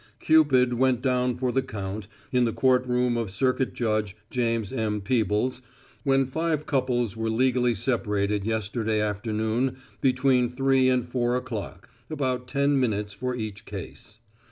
[0.19, 4.99] Cupid went down for the count in the courtroom of Circuit Judge James M.
[4.99, 5.61] Peebles
[6.03, 12.79] when five couples were legally separated yesterday afternoon between 3 and 4 o'clock about ten
[12.79, 14.17] minutes for each case.